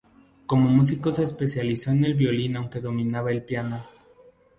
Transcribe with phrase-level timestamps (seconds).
[0.47, 3.85] Como músico se especializó en el violín aunque dominaba el piano.